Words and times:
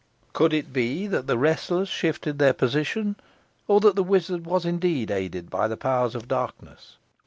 Could 0.33 0.51
it 0.51 0.73
be 0.73 1.05
that 1.05 1.27
the 1.27 1.37
wrestlers 1.37 1.87
shifted 1.87 2.39
their 2.39 2.53
position, 2.53 3.17
or 3.67 3.79
that 3.81 3.95
the 3.95 4.01
wizard 4.01 4.47
was 4.47 4.65
indeed 4.65 5.11
aided 5.11 5.51
by 5.51 5.67
the 5.67 5.77
powers 5.77 6.15
of 6.15 6.27
darkness? 6.27 6.97